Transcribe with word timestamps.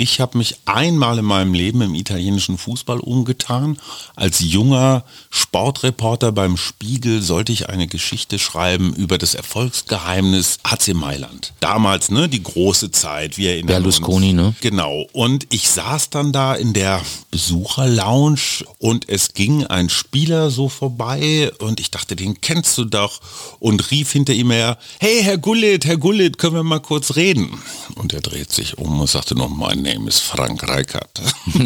Ich 0.00 0.20
habe 0.20 0.38
mich 0.38 0.54
einmal 0.64 1.18
in 1.18 1.24
meinem 1.24 1.54
Leben 1.54 1.80
im 1.80 1.96
italienischen 1.96 2.56
Fußball 2.56 3.00
umgetan. 3.00 3.78
Als 4.14 4.38
junger 4.38 5.02
Sportreporter 5.28 6.30
beim 6.30 6.56
Spiegel 6.56 7.20
sollte 7.20 7.50
ich 7.50 7.68
eine 7.68 7.88
Geschichte 7.88 8.38
schreiben 8.38 8.94
über 8.94 9.18
das 9.18 9.34
Erfolgsgeheimnis 9.34 10.60
AC 10.62 10.94
Mailand. 10.94 11.52
Damals, 11.58 12.12
ne, 12.12 12.28
die 12.28 12.44
große 12.44 12.92
Zeit, 12.92 13.38
wir 13.38 13.58
in 13.58 13.66
Berlusconi, 13.66 14.34
ne? 14.34 14.54
Genau. 14.60 15.08
Und 15.12 15.48
ich 15.50 15.68
saß 15.68 16.10
dann 16.10 16.32
da 16.32 16.54
in 16.54 16.74
der 16.74 17.02
Besucherlounge 17.32 18.38
und 18.78 19.08
es 19.08 19.34
ging 19.34 19.66
ein 19.66 19.88
Spieler 19.88 20.52
so 20.52 20.68
vorbei 20.68 21.50
und 21.58 21.80
ich 21.80 21.90
dachte, 21.90 22.14
den 22.14 22.40
kennst 22.40 22.78
du 22.78 22.84
doch 22.84 23.20
und 23.58 23.90
rief 23.90 24.12
hinter 24.12 24.32
ihm 24.32 24.52
her, 24.52 24.78
hey 25.00 25.22
Herr 25.24 25.38
Gullit, 25.38 25.86
Herr 25.86 25.96
Gullit, 25.96 26.38
können 26.38 26.54
wir 26.54 26.62
mal 26.62 26.78
kurz 26.78 27.16
reden? 27.16 27.60
Und 27.96 28.12
er 28.12 28.20
dreht 28.20 28.52
sich 28.52 28.78
um 28.78 29.00
und 29.00 29.10
sagte 29.10 29.34
noch, 29.34 29.48
mein 29.48 29.87
name 29.88 30.08
is 30.08 30.18
Frank 30.20 30.62
Reichardt. 30.68 31.20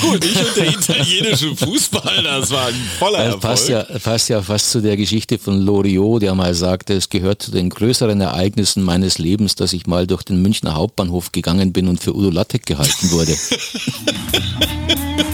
Gut, 0.00 0.24
ich 0.24 0.38
und 0.38 0.56
der 0.56 0.68
italienische 0.68 1.54
Fußball, 1.56 2.22
das 2.22 2.50
war 2.50 2.66
ein 2.66 2.74
voller 2.98 3.18
Erfolg. 3.18 3.42
Passt 3.42 3.68
ja, 3.68 3.82
passt 4.02 4.28
ja 4.28 4.42
fast 4.42 4.70
zu 4.70 4.80
der 4.80 4.96
Geschichte 4.96 5.38
von 5.38 5.60
Loriot, 5.60 6.22
der 6.22 6.34
mal 6.34 6.54
sagte, 6.54 6.94
es 6.94 7.08
gehört 7.08 7.42
zu 7.42 7.50
den 7.50 7.68
größeren 7.70 8.20
Ereignissen 8.20 8.82
meines 8.82 9.18
Lebens, 9.18 9.54
dass 9.54 9.72
ich 9.72 9.86
mal 9.86 10.06
durch 10.06 10.22
den 10.22 10.40
Münchner 10.40 10.74
Hauptbahnhof 10.74 11.32
gegangen 11.32 11.72
bin 11.72 11.88
und 11.88 12.00
für 12.00 12.14
Udo 12.14 12.30
Lattek 12.30 12.66
gehalten 12.66 13.10
wurde. 13.10 13.36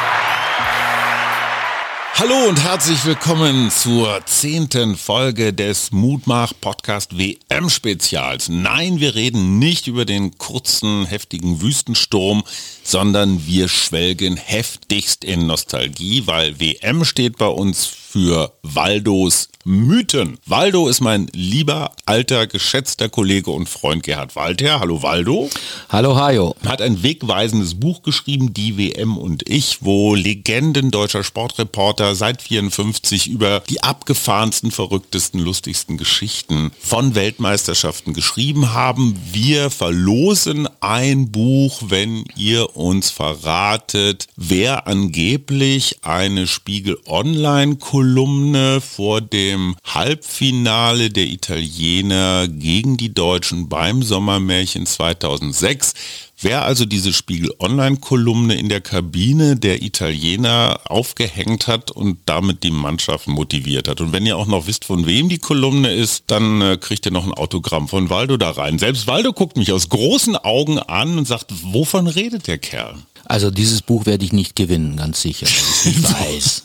Hallo 2.21 2.47
und 2.47 2.63
herzlich 2.63 3.03
willkommen 3.03 3.71
zur 3.71 4.23
zehnten 4.27 4.95
Folge 4.95 5.53
des 5.53 5.91
Mutmach 5.91 6.53
Podcast 6.61 7.17
WM 7.17 7.67
Spezials. 7.67 8.47
Nein, 8.47 8.99
wir 8.99 9.15
reden 9.15 9.57
nicht 9.57 9.87
über 9.87 10.05
den 10.05 10.37
kurzen, 10.37 11.07
heftigen 11.07 11.63
Wüstensturm, 11.63 12.43
sondern 12.83 13.47
wir 13.47 13.67
schwelgen 13.67 14.37
heftigst 14.37 15.23
in 15.23 15.47
Nostalgie, 15.47 16.27
weil 16.27 16.59
WM 16.59 17.05
steht 17.05 17.39
bei 17.39 17.47
uns 17.47 17.87
für 18.11 18.51
Waldos 18.61 19.47
Mythen. 19.63 20.37
Waldo 20.45 20.87
ist 20.87 21.01
mein 21.01 21.27
lieber, 21.33 21.91
alter, 22.05 22.47
geschätzter 22.47 23.09
Kollege 23.09 23.51
und 23.51 23.69
Freund 23.69 24.03
Gerhard 24.03 24.35
Walter. 24.35 24.79
Hallo 24.79 25.03
Waldo. 25.03 25.49
Hallo 25.89 26.15
Hajo. 26.15 26.55
Hat 26.65 26.81
ein 26.81 27.03
wegweisendes 27.03 27.79
Buch 27.79 28.01
geschrieben, 28.01 28.53
Die 28.53 28.77
WM 28.77 29.17
und 29.17 29.47
ich, 29.47 29.77
wo 29.81 30.15
Legenden 30.15 30.89
deutscher 30.89 31.23
Sportreporter 31.23 32.15
seit 32.15 32.41
54 32.41 33.27
über 33.27 33.61
die 33.69 33.83
abgefahrensten, 33.83 34.71
verrücktesten, 34.71 35.39
lustigsten 35.39 35.97
Geschichten 35.97 36.71
von 36.79 37.13
Weltmeisterschaften 37.15 38.13
geschrieben 38.13 38.73
haben. 38.73 39.19
Wir 39.31 39.69
verlosen 39.69 40.67
ein 40.79 41.31
Buch, 41.31 41.81
wenn 41.85 42.25
ihr 42.35 42.75
uns 42.75 43.11
verratet, 43.11 44.27
wer 44.35 44.87
angeblich 44.87 45.99
eine 46.01 46.47
Spiegel 46.47 46.97
Online 47.05 47.75
Kolumne 48.01 48.81
vor 48.81 49.21
dem 49.21 49.75
Halbfinale 49.85 51.11
der 51.11 51.27
Italiener 51.27 52.47
gegen 52.47 52.97
die 52.97 53.13
Deutschen 53.13 53.69
beim 53.69 54.01
Sommermärchen 54.01 54.87
2006. 54.87 55.93
Wer 56.39 56.63
also 56.63 56.85
diese 56.85 57.13
Spiegel 57.13 57.53
Online-Kolumne 57.59 58.55
in 58.55 58.69
der 58.69 58.81
Kabine 58.81 59.55
der 59.55 59.83
Italiener 59.83 60.79
aufgehängt 60.85 61.67
hat 61.67 61.91
und 61.91 62.17
damit 62.25 62.63
die 62.63 62.71
Mannschaft 62.71 63.27
motiviert 63.27 63.87
hat. 63.87 64.01
Und 64.01 64.13
wenn 64.13 64.25
ihr 64.25 64.35
auch 64.35 64.47
noch 64.47 64.65
wisst, 64.65 64.85
von 64.85 65.05
wem 65.05 65.29
die 65.29 65.37
Kolumne 65.37 65.93
ist, 65.93 66.23
dann 66.25 66.59
äh, 66.63 66.77
kriegt 66.81 67.05
ihr 67.05 67.11
noch 67.11 67.27
ein 67.27 67.35
Autogramm 67.35 67.87
von 67.87 68.09
Waldo 68.09 68.35
da 68.37 68.49
rein. 68.49 68.79
Selbst 68.79 69.05
Waldo 69.05 69.31
guckt 69.31 69.57
mich 69.57 69.71
aus 69.71 69.89
großen 69.89 70.37
Augen 70.37 70.79
an 70.79 71.19
und 71.19 71.27
sagt, 71.27 71.51
wovon 71.71 72.07
redet 72.07 72.47
der 72.47 72.57
Kerl? 72.57 72.95
Also 73.25 73.51
dieses 73.51 73.83
Buch 73.83 74.07
werde 74.07 74.25
ich 74.25 74.33
nicht 74.33 74.55
gewinnen, 74.55 74.97
ganz 74.97 75.21
sicher. 75.21 75.45
Ich 75.45 76.01
weiß. 76.03 76.63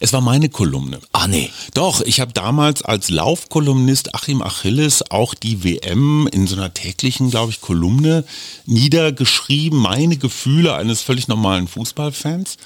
Es 0.00 0.12
war 0.12 0.20
meine 0.20 0.48
Kolumne. 0.48 1.00
Ah 1.12 1.26
nee. 1.26 1.50
Doch, 1.74 2.02
ich 2.02 2.20
habe 2.20 2.32
damals 2.32 2.82
als 2.82 3.10
Laufkolumnist 3.10 4.14
Achim 4.14 4.42
Achilles 4.42 5.10
auch 5.10 5.34
die 5.34 5.64
WM 5.64 6.28
in 6.30 6.46
so 6.46 6.54
einer 6.56 6.72
täglichen, 6.72 7.30
glaube 7.30 7.50
ich, 7.50 7.60
Kolumne 7.60 8.24
niedergeschrieben, 8.66 9.78
meine 9.78 10.16
Gefühle 10.16 10.74
eines 10.74 11.02
völlig 11.02 11.26
normalen 11.26 11.66
Fußballfans 11.66 12.58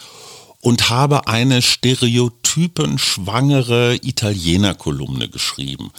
und 0.61 0.91
habe 0.91 1.27
eine 1.27 1.63
stereotypenschwangere 1.63 3.97
Italiener-Kolumne 3.97 5.29
geschrieben. 5.29 5.91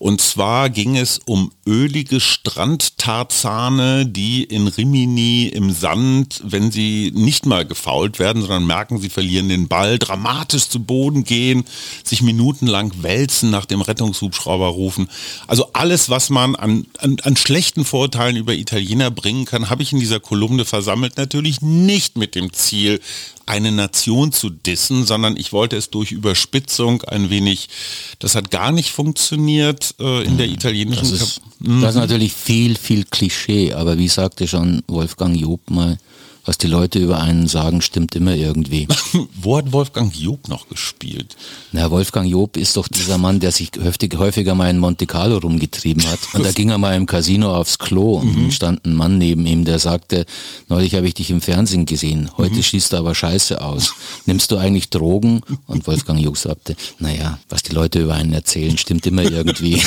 Und 0.00 0.22
zwar 0.22 0.70
ging 0.70 0.96
es 0.96 1.20
um 1.26 1.52
ölige 1.66 2.20
Strandtarzane, 2.20 4.06
die 4.06 4.44
in 4.44 4.66
Rimini 4.66 5.48
im 5.48 5.72
Sand, 5.72 6.40
wenn 6.42 6.70
sie 6.70 7.12
nicht 7.14 7.44
mal 7.44 7.66
gefault 7.66 8.18
werden, 8.18 8.40
sondern 8.40 8.66
merken, 8.66 8.98
sie 8.98 9.10
verlieren 9.10 9.50
den 9.50 9.68
Ball, 9.68 9.98
dramatisch 9.98 10.70
zu 10.70 10.80
Boden 10.82 11.24
gehen, 11.24 11.64
sich 12.02 12.22
minutenlang 12.22 13.02
wälzen, 13.02 13.50
nach 13.50 13.66
dem 13.66 13.82
Rettungshubschrauber 13.82 14.68
rufen. 14.68 15.10
Also 15.46 15.70
alles, 15.74 16.08
was 16.08 16.30
man 16.30 16.56
an, 16.56 16.86
an, 16.96 17.18
an 17.22 17.36
schlechten 17.36 17.84
Vorurteilen 17.84 18.36
über 18.36 18.54
Italiener 18.54 19.10
bringen 19.10 19.44
kann, 19.44 19.68
habe 19.68 19.82
ich 19.82 19.92
in 19.92 20.00
dieser 20.00 20.18
Kolumne 20.18 20.64
versammelt. 20.64 21.18
Natürlich 21.18 21.60
nicht 21.60 22.16
mit 22.16 22.34
dem 22.34 22.54
Ziel, 22.54 23.00
eine 23.50 23.72
Nation 23.72 24.32
zu 24.32 24.48
dissen, 24.48 25.04
sondern 25.04 25.36
ich 25.36 25.52
wollte 25.52 25.76
es 25.76 25.90
durch 25.90 26.12
Überspitzung 26.12 27.02
ein 27.02 27.30
wenig, 27.30 27.68
das 28.20 28.36
hat 28.36 28.52
gar 28.52 28.70
nicht 28.70 28.92
funktioniert 28.92 29.89
äh, 29.98 30.24
in 30.24 30.36
der 30.36 30.46
mhm. 30.46 30.54
italienischen. 30.54 31.10
Das 31.10 31.22
ist, 31.22 31.40
das 31.60 31.94
ist 31.94 32.00
natürlich 32.00 32.32
viel, 32.32 32.76
viel 32.76 33.04
Klischee, 33.04 33.72
aber 33.72 33.98
wie 33.98 34.08
sagte 34.08 34.46
schon 34.46 34.82
Wolfgang 34.86 35.36
Job 35.36 35.60
mal, 35.70 35.98
was 36.44 36.58
die 36.58 36.66
Leute 36.66 36.98
über 36.98 37.20
einen 37.20 37.46
sagen, 37.46 37.82
stimmt 37.82 38.16
immer 38.16 38.34
irgendwie. 38.34 38.88
Wo 39.34 39.56
hat 39.56 39.72
Wolfgang 39.72 40.14
Job 40.14 40.48
noch 40.48 40.68
gespielt? 40.68 41.36
Na, 41.72 41.90
Wolfgang 41.90 42.28
Job 42.28 42.56
ist 42.56 42.76
doch 42.76 42.88
dieser 42.88 43.18
Mann, 43.18 43.40
der 43.40 43.52
sich 43.52 43.70
häufig, 43.82 44.16
häufiger 44.16 44.54
mal 44.54 44.70
in 44.70 44.78
Monte 44.78 45.06
Carlo 45.06 45.38
rumgetrieben 45.38 46.06
hat. 46.06 46.18
Und 46.32 46.44
da 46.44 46.52
ging 46.54 46.70
er 46.70 46.78
mal 46.78 46.96
im 46.96 47.06
Casino 47.06 47.54
aufs 47.54 47.78
Klo 47.78 48.18
und 48.18 48.36
mhm. 48.36 48.50
stand 48.50 48.84
ein 48.86 48.94
Mann 48.94 49.18
neben 49.18 49.46
ihm, 49.46 49.64
der 49.64 49.78
sagte, 49.78 50.26
neulich 50.68 50.94
habe 50.94 51.06
ich 51.06 51.14
dich 51.14 51.30
im 51.30 51.40
Fernsehen 51.40 51.86
gesehen, 51.86 52.30
heute 52.36 52.56
mhm. 52.56 52.62
schießt 52.62 52.92
du 52.92 52.96
aber 52.96 53.14
scheiße 53.14 53.60
aus. 53.60 53.94
Nimmst 54.26 54.50
du 54.50 54.56
eigentlich 54.56 54.90
Drogen? 54.90 55.42
Und 55.66 55.86
Wolfgang 55.86 56.20
Job 56.20 56.36
sagte, 56.36 56.76
naja, 56.98 57.38
was 57.48 57.62
die 57.62 57.72
Leute 57.72 58.00
über 58.00 58.14
einen 58.14 58.32
erzählen, 58.32 58.78
stimmt 58.78 59.06
immer 59.06 59.22
irgendwie. 59.22 59.80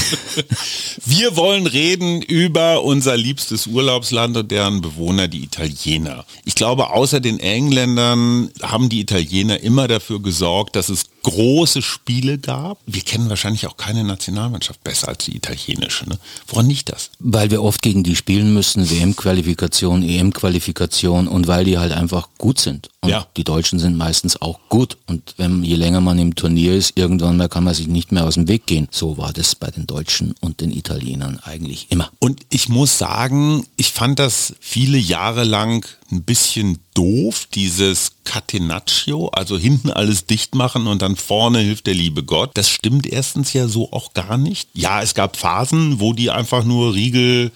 Wir 1.05 1.35
wollen 1.35 1.67
reden 1.67 2.21
über 2.21 2.83
unser 2.83 3.17
liebstes 3.17 3.67
Urlaubsland 3.67 4.37
und 4.37 4.51
deren 4.51 4.81
Bewohner, 4.81 5.27
die 5.27 5.43
Italiener. 5.43 6.25
Ich 6.45 6.55
glaube, 6.55 6.89
außer 6.91 7.19
den 7.19 7.39
Engländern 7.39 8.51
haben 8.61 8.89
die 8.89 8.99
Italiener 8.99 9.61
immer 9.61 9.87
dafür 9.87 10.21
gesorgt, 10.21 10.75
dass 10.75 10.89
es 10.89 11.05
große 11.23 11.81
Spiele 11.81 12.37
gab. 12.37 12.79
Wir 12.85 13.01
kennen 13.01 13.29
wahrscheinlich 13.29 13.65
auch 13.67 13.77
keine 13.77 14.03
Nationalmannschaft 14.03 14.83
besser 14.83 15.07
als 15.07 15.25
die 15.25 15.35
italienische. 15.35 16.07
Ne? 16.07 16.19
Woran 16.47 16.67
nicht 16.67 16.91
das? 16.91 17.09
Weil 17.19 17.49
wir 17.49 17.63
oft 17.63 17.81
gegen 17.81 18.03
die 18.03 18.15
spielen 18.15 18.53
müssen, 18.53 18.89
WM-Qualifikation, 18.89 20.03
EM-Qualifikation 20.03 21.27
und 21.27 21.47
weil 21.47 21.65
die 21.65 21.77
halt 21.77 21.93
einfach 21.93 22.29
gut 22.37 22.59
sind. 22.59 22.89
Und 23.01 23.09
ja. 23.09 23.27
die 23.35 23.43
Deutschen 23.43 23.79
sind 23.79 23.97
meistens 23.97 24.41
auch 24.41 24.59
gut. 24.69 24.97
Und 25.07 25.33
wenn, 25.37 25.63
je 25.63 25.75
länger 25.75 25.99
man 26.01 26.19
im 26.19 26.35
Turnier 26.35 26.75
ist, 26.75 26.97
irgendwann 26.97 27.37
mal 27.37 27.49
kann 27.49 27.63
man 27.63 27.73
sich 27.73 27.87
nicht 27.87 28.11
mehr 28.11 28.25
aus 28.25 28.35
dem 28.35 28.47
Weg 28.47 28.65
gehen. 28.65 28.87
So 28.91 29.17
war 29.17 29.33
das 29.33 29.55
bei 29.55 29.71
den 29.71 29.87
Deutschen 29.87 30.35
und 30.39 30.61
den 30.61 30.71
Italienern 30.71 31.39
eigentlich 31.43 31.87
immer. 31.89 32.11
Und 32.19 32.41
ich 32.49 32.69
muss 32.69 32.97
sagen, 32.97 33.65
ich 33.75 33.91
fand 33.91 34.19
das 34.19 34.55
viele 34.59 34.97
Jahre 34.97 35.43
lang 35.43 35.85
ein 36.11 36.23
bisschen 36.23 36.79
doof, 36.93 37.47
dieses 37.53 38.11
Catenaccio, 38.23 39.27
also 39.29 39.57
hinten 39.57 39.89
alles 39.91 40.25
dicht 40.25 40.55
machen 40.55 40.87
und 40.87 41.01
dann 41.01 41.15
vorne 41.15 41.59
hilft 41.59 41.87
der 41.87 41.93
liebe 41.93 42.23
Gott. 42.23 42.51
Das 42.55 42.69
stimmt 42.69 43.05
erstens 43.05 43.53
ja 43.53 43.67
so 43.67 43.91
auch 43.91 44.13
gar 44.13 44.37
nicht. 44.37 44.69
Ja, 44.73 45.01
es 45.01 45.13
gab 45.13 45.37
Phasen, 45.37 45.99
wo 45.99 46.13
die 46.13 46.29
einfach 46.29 46.63
nur 46.63 46.93
Riegel 46.93 47.51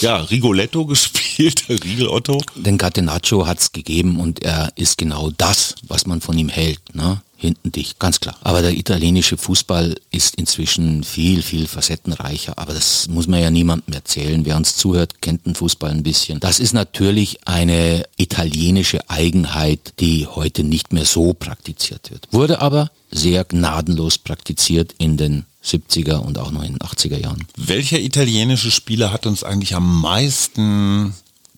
Ja, 0.00 0.16
Rigoletto 0.16 0.86
gespielt, 0.86 1.64
Riegel 1.68 2.08
Otto. 2.08 2.40
Den 2.54 2.78
Catenaccio 2.78 3.46
hat 3.46 3.58
es 3.60 3.72
gegeben 3.72 4.18
und 4.18 4.42
er 4.42 4.72
ist 4.76 4.98
genau 4.98 5.30
das, 5.36 5.74
was 5.86 6.06
man 6.06 6.20
von 6.20 6.36
ihm 6.38 6.48
hält. 6.48 6.94
Ne? 6.94 7.20
hinten 7.42 7.72
dich, 7.72 7.98
ganz 7.98 8.20
klar. 8.20 8.36
Aber 8.42 8.62
der 8.62 8.72
italienische 8.72 9.36
Fußball 9.36 9.96
ist 10.10 10.36
inzwischen 10.36 11.02
viel, 11.02 11.42
viel 11.42 11.66
facettenreicher. 11.66 12.56
Aber 12.56 12.72
das 12.72 13.08
muss 13.08 13.26
man 13.26 13.42
ja 13.42 13.50
niemandem 13.50 13.92
erzählen. 13.92 14.44
Wer 14.46 14.56
uns 14.56 14.76
zuhört, 14.76 15.20
kennt 15.20 15.44
den 15.44 15.56
Fußball 15.56 15.90
ein 15.90 16.04
bisschen. 16.04 16.40
Das 16.40 16.60
ist 16.60 16.72
natürlich 16.72 17.46
eine 17.46 18.04
italienische 18.16 19.10
Eigenheit, 19.10 19.94
die 19.98 20.26
heute 20.26 20.62
nicht 20.62 20.92
mehr 20.92 21.04
so 21.04 21.34
praktiziert 21.34 22.10
wird. 22.10 22.28
Wurde 22.30 22.62
aber 22.62 22.90
sehr 23.10 23.44
gnadenlos 23.44 24.18
praktiziert 24.18 24.94
in 24.98 25.16
den 25.16 25.44
70er 25.64 26.16
und 26.16 26.38
auch 26.38 26.50
noch 26.50 26.62
in 26.62 26.72
den 26.72 26.78
80er 26.78 27.18
Jahren. 27.18 27.46
Welcher 27.56 28.00
italienische 28.00 28.70
Spieler 28.70 29.12
hat 29.12 29.26
uns 29.26 29.44
eigentlich 29.44 29.74
am 29.74 30.00
meisten 30.00 31.14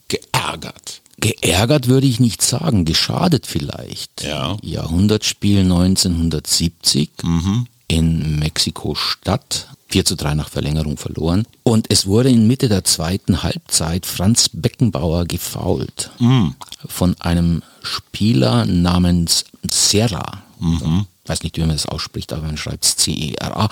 geärgert? 0.09 1.01
Geärgert 1.19 1.89
würde 1.89 2.07
ich 2.07 2.21
nicht 2.21 2.43
sagen, 2.43 2.85
geschadet 2.85 3.47
vielleicht. 3.47 4.23
Ja. 4.23 4.57
Jahrhundertspiel 4.63 5.61
1970 5.61 7.11
mhm. 7.23 7.67
in 7.89 8.39
Mexiko-Stadt. 8.39 9.69
4 9.89 10.05
zu 10.05 10.17
3 10.17 10.35
nach 10.35 10.49
Verlängerung 10.49 10.97
verloren. 10.97 11.47
Und 11.63 11.87
es 11.89 12.07
wurde 12.07 12.29
in 12.29 12.49
Mitte 12.49 12.69
der 12.69 12.83
zweiten 12.83 13.45
Halbzeit 13.45 14.07
Franz 14.07 14.51
Beckenbauer 14.53 15.25
gefault. 15.25 16.11
Mhm. 16.19 16.57
Von 16.85 17.15
einem 17.21 17.63
Spieler 17.83 18.67
namens 18.67 19.45
Serra. 19.71 20.43
Mhm 20.59 21.07
weiß 21.27 21.43
nicht, 21.43 21.57
wie 21.57 21.61
man 21.61 21.71
das 21.71 21.87
ausspricht, 21.87 22.33
aber 22.33 22.43
man 22.43 22.57
schreibt 22.57 22.85
es 22.85 22.97
C-E-R-A. 22.97 23.69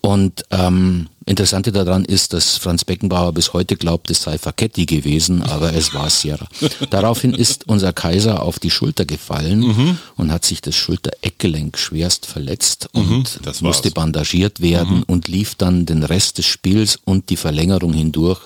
Und 0.00 0.44
ähm, 0.50 1.08
Interessante 1.24 1.70
daran 1.70 2.04
ist, 2.04 2.32
dass 2.32 2.56
Franz 2.56 2.84
Beckenbauer 2.84 3.32
bis 3.32 3.52
heute 3.52 3.76
glaubt, 3.76 4.10
es 4.10 4.22
sei 4.22 4.38
Facchetti 4.38 4.86
gewesen, 4.86 5.42
aber 5.42 5.72
es 5.72 5.94
war 5.94 6.10
Sierra. 6.10 6.48
Daraufhin 6.90 7.32
ist 7.32 7.68
unser 7.68 7.92
Kaiser 7.92 8.42
auf 8.42 8.58
die 8.58 8.70
Schulter 8.70 9.04
gefallen 9.04 9.60
mhm. 9.60 9.98
und 10.16 10.32
hat 10.32 10.44
sich 10.44 10.60
das 10.60 10.74
Schulter-Eckgelenk 10.74 11.78
schwerst 11.78 12.26
verletzt 12.26 12.88
und 12.92 13.08
mhm, 13.08 13.24
musste 13.60 13.92
bandagiert 13.92 14.60
werden 14.60 14.98
mhm. 14.98 15.04
und 15.04 15.28
lief 15.28 15.54
dann 15.54 15.86
den 15.86 16.02
Rest 16.02 16.38
des 16.38 16.46
Spiels 16.46 16.98
und 17.04 17.30
die 17.30 17.36
Verlängerung 17.36 17.92
hindurch 17.92 18.40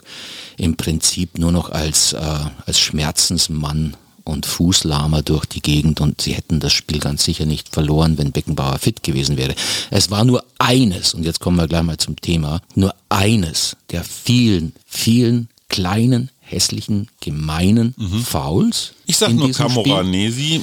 im 0.58 0.76
Prinzip 0.76 1.38
nur 1.38 1.52
noch 1.52 1.70
als, 1.70 2.12
äh, 2.12 2.18
als 2.66 2.78
Schmerzensmann 2.78 3.96
und 4.26 4.44
Fußlahmer 4.44 5.22
durch 5.22 5.46
die 5.46 5.62
Gegend 5.62 6.00
und 6.00 6.20
sie 6.20 6.34
hätten 6.34 6.60
das 6.60 6.72
Spiel 6.72 6.98
ganz 6.98 7.24
sicher 7.24 7.46
nicht 7.46 7.68
verloren, 7.72 8.18
wenn 8.18 8.32
Beckenbauer 8.32 8.78
fit 8.78 9.02
gewesen 9.02 9.36
wäre. 9.36 9.54
Es 9.90 10.10
war 10.10 10.24
nur 10.24 10.44
eines, 10.58 11.14
und 11.14 11.24
jetzt 11.24 11.40
kommen 11.40 11.56
wir 11.56 11.68
gleich 11.68 11.84
mal 11.84 11.96
zum 11.96 12.16
Thema, 12.16 12.60
nur 12.74 12.94
eines 13.08 13.76
der 13.90 14.02
vielen, 14.04 14.72
vielen 14.84 15.48
kleinen, 15.68 16.30
hässlichen, 16.40 17.08
gemeinen 17.20 17.94
mhm. 17.96 18.22
Fouls. 18.22 18.92
Ich 19.06 19.16
sag 19.16 19.32
nur 19.32 19.50
Camoranesi. 19.52 20.62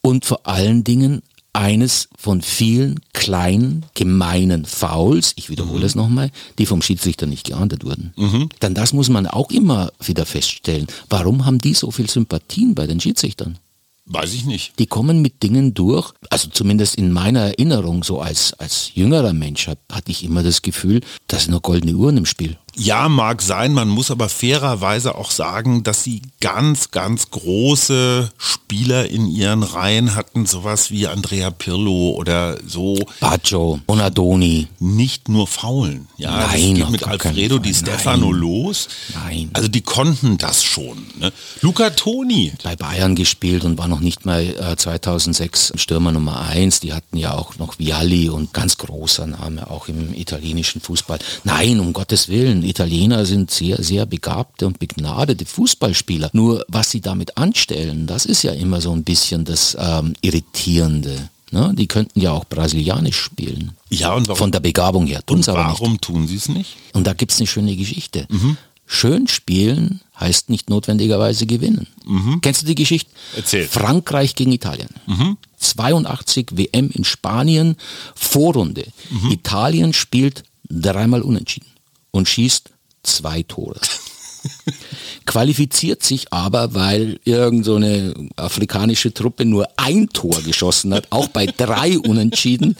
Und 0.00 0.24
vor 0.24 0.46
allen 0.46 0.82
Dingen 0.82 1.22
eines 1.52 2.08
von 2.16 2.42
vielen 2.42 3.00
kleinen, 3.12 3.84
gemeinen 3.94 4.64
Fouls, 4.64 5.32
ich 5.36 5.50
wiederhole 5.50 5.80
mhm. 5.80 5.86
es 5.86 5.94
nochmal, 5.94 6.30
die 6.58 6.66
vom 6.66 6.82
Schiedsrichter 6.82 7.26
nicht 7.26 7.46
geahndet 7.46 7.84
wurden. 7.84 8.12
Mhm. 8.16 8.48
Denn 8.62 8.74
das 8.74 8.92
muss 8.92 9.08
man 9.08 9.26
auch 9.26 9.50
immer 9.50 9.92
wieder 10.00 10.26
feststellen. 10.26 10.86
Warum 11.08 11.44
haben 11.44 11.58
die 11.58 11.74
so 11.74 11.90
viel 11.90 12.08
Sympathien 12.08 12.74
bei 12.74 12.86
den 12.86 13.00
Schiedsrichtern? 13.00 13.58
Weiß 14.06 14.34
ich 14.34 14.44
nicht. 14.44 14.78
Die 14.78 14.86
kommen 14.86 15.22
mit 15.22 15.42
Dingen 15.42 15.74
durch, 15.74 16.12
also 16.28 16.48
zumindest 16.48 16.96
in 16.96 17.12
meiner 17.12 17.40
Erinnerung, 17.40 18.02
so 18.02 18.20
als, 18.20 18.52
als 18.54 18.90
jüngerer 18.94 19.32
Mensch, 19.32 19.68
hatte 19.68 20.10
ich 20.10 20.24
immer 20.24 20.42
das 20.42 20.62
Gefühl, 20.62 21.00
da 21.28 21.38
sind 21.38 21.52
nur 21.52 21.60
goldene 21.60 21.94
Uhren 21.94 22.16
im 22.16 22.26
Spiel. 22.26 22.58
Ja, 22.74 23.08
mag 23.08 23.42
sein. 23.42 23.74
Man 23.74 23.88
muss 23.88 24.10
aber 24.10 24.28
fairerweise 24.28 25.14
auch 25.14 25.30
sagen, 25.30 25.82
dass 25.82 26.02
sie 26.04 26.22
ganz, 26.40 26.90
ganz 26.90 27.30
große 27.30 28.30
Spieler 28.38 29.08
in 29.10 29.26
ihren 29.28 29.62
Reihen 29.62 30.14
hatten. 30.14 30.46
Sowas 30.46 30.90
wie 30.90 31.06
Andrea 31.06 31.50
Pirlo 31.50 32.12
oder 32.12 32.58
so. 32.66 32.98
Baggio, 33.20 33.80
Bonadoni. 33.86 34.68
Nicht 34.78 35.28
nur 35.28 35.46
faulen. 35.46 36.08
Ja, 36.16 36.30
Nein, 36.46 36.48
das 36.50 36.60
geht 36.78 36.90
mit 36.90 37.06
Alfredo 37.06 37.58
Di 37.58 37.74
Stefano 37.74 38.30
Nein. 38.30 38.40
los. 38.40 38.88
Nein. 39.14 39.50
Also 39.52 39.68
die 39.68 39.82
konnten 39.82 40.38
das 40.38 40.62
schon. 40.64 41.06
Ne? 41.18 41.32
Luca 41.60 41.90
Toni. 41.90 42.52
Bei 42.62 42.74
Bayern 42.74 43.14
gespielt 43.14 43.64
und 43.64 43.76
war 43.76 43.88
noch 43.88 44.00
nicht 44.00 44.24
mal 44.24 44.42
äh, 44.42 44.76
2006 44.76 45.74
Stürmer 45.76 46.12
Nummer 46.12 46.40
1. 46.40 46.80
Die 46.80 46.94
hatten 46.94 47.18
ja 47.18 47.34
auch 47.34 47.58
noch 47.58 47.78
Vialli 47.78 48.30
und 48.30 48.54
ganz 48.54 48.78
großer 48.78 49.26
Name 49.26 49.70
auch 49.70 49.88
im 49.88 50.14
italienischen 50.14 50.80
Fußball. 50.80 51.18
Nein, 51.44 51.78
um 51.78 51.92
Gottes 51.92 52.28
Willen. 52.28 52.61
Italiener 52.64 53.26
sind 53.26 53.50
sehr, 53.50 53.82
sehr 53.82 54.06
begabte 54.06 54.66
und 54.66 54.78
begnadete 54.78 55.44
Fußballspieler. 55.44 56.30
Nur 56.32 56.64
was 56.68 56.90
sie 56.90 57.00
damit 57.00 57.36
anstellen, 57.36 58.06
das 58.06 58.26
ist 58.26 58.42
ja 58.42 58.52
immer 58.52 58.80
so 58.80 58.92
ein 58.92 59.04
bisschen 59.04 59.44
das 59.44 59.76
ähm, 59.78 60.14
Irritierende. 60.20 61.30
Ne? 61.50 61.74
Die 61.76 61.86
könnten 61.86 62.20
ja 62.20 62.32
auch 62.32 62.44
brasilianisch 62.46 63.18
spielen. 63.18 63.72
Ja, 63.90 64.14
und 64.14 64.26
warum? 64.26 64.38
Von 64.38 64.52
der 64.52 64.60
Begabung 64.60 65.06
her. 65.06 65.20
Tun's 65.24 65.48
und 65.48 65.54
warum 65.54 65.92
nicht. 65.92 66.02
tun 66.02 66.26
sie 66.26 66.36
es 66.36 66.48
nicht? 66.48 66.76
Und 66.94 67.06
da 67.06 67.12
gibt 67.12 67.32
es 67.32 67.38
eine 67.38 67.46
schöne 67.46 67.76
Geschichte. 67.76 68.26
Mhm. 68.30 68.56
Schön 68.86 69.26
spielen 69.28 70.00
heißt 70.18 70.50
nicht 70.50 70.70
notwendigerweise 70.70 71.46
gewinnen. 71.46 71.86
Mhm. 72.04 72.40
Kennst 72.40 72.62
du 72.62 72.66
die 72.66 72.74
Geschichte? 72.74 73.10
Erzähl. 73.36 73.66
Frankreich 73.66 74.34
gegen 74.34 74.52
Italien. 74.52 74.88
Mhm. 75.06 75.36
82 75.58 76.48
WM 76.52 76.90
in 76.90 77.04
Spanien, 77.04 77.76
Vorrunde. 78.14 78.86
Mhm. 79.10 79.30
Italien 79.30 79.92
spielt 79.92 80.44
dreimal 80.68 81.22
unentschieden 81.22 81.66
und 82.12 82.28
schießt 82.28 82.70
zwei 83.02 83.42
Tore. 83.42 83.80
Qualifiziert 85.26 86.02
sich 86.02 86.32
aber, 86.32 86.74
weil 86.74 87.18
irgend 87.24 87.64
so 87.64 87.76
eine 87.76 88.14
afrikanische 88.36 89.12
Truppe 89.12 89.44
nur 89.44 89.68
ein 89.76 90.08
Tor 90.08 90.40
geschossen 90.42 90.94
hat, 90.94 91.08
auch 91.10 91.28
bei 91.28 91.46
drei 91.56 91.98
Unentschieden 91.98 92.76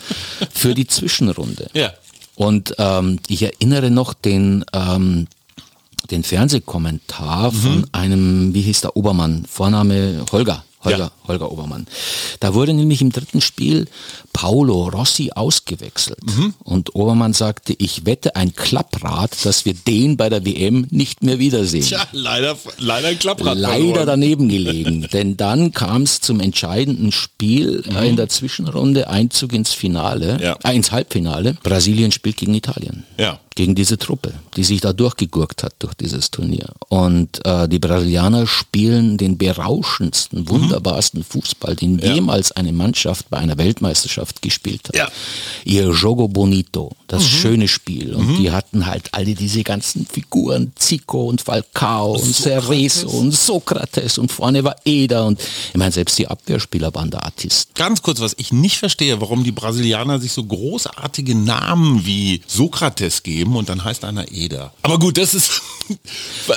für 0.52 0.74
die 0.74 0.86
Zwischenrunde. 0.86 1.68
Ja. 1.74 1.92
Und 2.34 2.74
ähm, 2.78 3.18
ich 3.28 3.42
erinnere 3.42 3.90
noch 3.90 4.14
den, 4.14 4.64
ähm, 4.72 5.28
den 6.10 6.24
Fernsehkommentar 6.24 7.52
mhm. 7.52 7.56
von 7.56 7.86
einem, 7.92 8.54
wie 8.54 8.62
hieß 8.62 8.80
der 8.80 8.96
Obermann, 8.96 9.44
Vorname 9.48 10.24
Holger. 10.32 10.64
Holger, 10.84 10.98
ja. 10.98 11.10
Holger 11.28 11.52
Obermann. 11.52 11.86
Da 12.40 12.54
wurde 12.54 12.74
nämlich 12.74 13.00
im 13.02 13.12
dritten 13.12 13.40
Spiel 13.40 13.86
Paolo 14.32 14.88
Rossi 14.88 15.30
ausgewechselt. 15.34 16.18
Mhm. 16.24 16.54
Und 16.64 16.94
Obermann 16.94 17.32
sagte, 17.32 17.74
ich 17.78 18.04
wette 18.06 18.34
ein 18.36 18.54
Klapprad, 18.54 19.44
dass 19.44 19.64
wir 19.64 19.74
den 19.74 20.16
bei 20.16 20.28
der 20.28 20.44
WM 20.44 20.86
nicht 20.90 21.22
mehr 21.22 21.38
wiedersehen. 21.38 21.84
Tja, 21.84 22.06
leider, 22.12 22.56
leider 22.78 23.08
ein 23.08 23.18
Klapprad. 23.18 23.56
Leider 23.56 24.06
daneben 24.06 24.48
gelegen. 24.48 25.06
Denn 25.12 25.36
dann 25.36 25.72
kam 25.72 26.02
es 26.02 26.20
zum 26.20 26.40
entscheidenden 26.40 27.12
Spiel 27.12 27.84
mhm. 27.88 27.96
in 27.98 28.16
der 28.16 28.28
Zwischenrunde, 28.28 29.08
Einzug 29.08 29.52
ins 29.52 29.72
Finale, 29.72 30.38
ja. 30.42 30.56
äh, 30.64 30.74
ins 30.74 30.90
Halbfinale. 30.90 31.56
Brasilien 31.62 32.12
spielt 32.12 32.38
gegen 32.38 32.54
Italien. 32.54 33.04
Ja 33.18 33.38
gegen 33.54 33.74
diese 33.74 33.98
Truppe, 33.98 34.32
die 34.56 34.64
sich 34.64 34.80
da 34.80 34.92
durchgegurkt 34.92 35.62
hat 35.62 35.74
durch 35.78 35.94
dieses 35.94 36.30
Turnier. 36.30 36.66
Und 36.88 37.44
äh, 37.44 37.68
die 37.68 37.78
Brasilianer 37.78 38.46
spielen 38.46 39.16
den 39.18 39.38
berauschendsten, 39.38 40.40
mhm. 40.40 40.48
wunderbarsten 40.48 41.24
Fußball, 41.24 41.76
den 41.76 41.98
ja. 41.98 42.14
jemals 42.14 42.52
eine 42.52 42.72
Mannschaft 42.72 43.28
bei 43.30 43.38
einer 43.38 43.58
Weltmeisterschaft 43.58 44.42
gespielt 44.42 44.88
hat. 44.88 44.96
Ja. 44.96 45.08
Ihr 45.64 45.90
Jogo 45.90 46.28
Bonito, 46.28 46.92
das 47.12 47.24
mhm. 47.24 47.28
schöne 47.28 47.68
Spiel. 47.68 48.14
Und 48.14 48.32
mhm. 48.32 48.36
die 48.36 48.50
hatten 48.50 48.86
halt 48.86 49.10
alle 49.12 49.34
diese 49.34 49.62
ganzen 49.62 50.06
Figuren, 50.06 50.72
Zico 50.76 51.26
und 51.26 51.42
Falcao 51.42 52.12
und 52.14 52.34
Cerezo 52.34 53.08
und 53.08 53.32
Sokrates 53.32 54.18
und 54.18 54.32
vorne 54.32 54.64
war 54.64 54.76
Eder 54.84 55.26
und 55.26 55.40
ich 55.40 55.76
meine, 55.76 55.92
selbst 55.92 56.18
die 56.18 56.28
Abwehrspieler 56.28 56.94
waren 56.94 57.10
da 57.10 57.18
Artisten. 57.18 57.72
Ganz 57.74 58.02
kurz, 58.02 58.20
was 58.20 58.34
ich 58.38 58.52
nicht 58.52 58.78
verstehe, 58.78 59.20
warum 59.20 59.44
die 59.44 59.52
Brasilianer 59.52 60.18
sich 60.18 60.32
so 60.32 60.44
großartige 60.44 61.34
Namen 61.34 62.04
wie 62.06 62.42
Sokrates 62.46 63.22
geben 63.22 63.32
geben 63.32 63.56
und 63.56 63.68
dann 63.68 63.84
heißt 63.84 64.04
einer 64.04 64.30
Eder. 64.30 64.72
Aber 64.82 64.98
gut, 64.98 65.18
das 65.18 65.34
ist. 65.34 65.62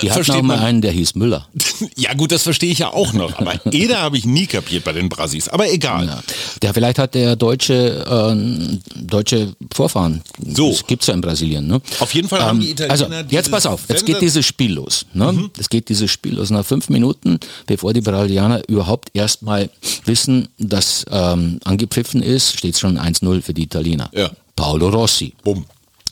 Die 0.02 0.10
hatten 0.10 0.30
auch 0.30 0.42
mal 0.42 0.58
einen, 0.58 0.80
der 0.80 0.92
hieß 0.92 1.14
Müller. 1.14 1.48
ja 1.96 2.14
gut, 2.14 2.32
das 2.32 2.42
verstehe 2.42 2.70
ich 2.70 2.78
ja 2.78 2.92
auch 2.92 3.12
noch. 3.12 3.38
Aber 3.38 3.54
Eder 3.72 4.00
habe 4.00 4.16
ich 4.16 4.24
nie 4.24 4.46
kapiert 4.46 4.84
bei 4.84 4.92
den 4.92 5.08
Brasis. 5.08 5.48
Aber 5.48 5.70
egal. 5.70 6.06
Ja. 6.06 6.22
Der 6.62 6.74
vielleicht 6.74 6.98
hat 6.98 7.14
der 7.14 7.36
deutsche 7.36 8.04
äh, 8.06 8.78
deutsche 8.94 9.54
Vorfahren. 9.74 10.22
So. 10.38 10.70
Das 10.70 10.86
gibt 10.86 11.02
es 11.02 11.08
ja 11.08 11.14
in 11.14 11.20
Brasilien. 11.20 11.66
Ne? 11.66 11.80
Auf 12.00 12.14
jeden 12.14 12.28
Fall 12.28 12.42
haben 12.42 12.58
ähm, 12.58 12.64
die 12.64 12.70
Italiener. 12.72 12.92
Also 12.92 13.06
jetzt 13.30 13.50
pass 13.50 13.66
auf, 13.66 13.82
jetzt 13.88 14.06
geht 14.06 14.20
dieses 14.20 14.44
Spiel 14.46 14.72
los. 14.72 15.06
Ne? 15.12 15.32
Mhm. 15.32 15.50
Es 15.58 15.68
geht 15.68 15.88
dieses 15.88 16.10
Spiel 16.10 16.34
los. 16.34 16.50
Nach 16.50 16.64
fünf 16.64 16.88
Minuten, 16.88 17.38
bevor 17.66 17.92
die 17.92 18.00
Brasilianer 18.00 18.62
überhaupt 18.68 19.10
erstmal 19.14 19.70
wissen, 20.04 20.48
dass 20.58 21.04
ähm, 21.10 21.60
angepfiffen 21.64 22.22
ist, 22.22 22.58
steht 22.58 22.74
es 22.74 22.80
schon 22.80 22.98
1-0 22.98 23.42
für 23.42 23.54
die 23.54 23.64
Italiener. 23.64 24.10
Ja. 24.12 24.30
Paolo 24.54 24.88
Rossi. 24.88 25.34
Bumm. 25.44 25.66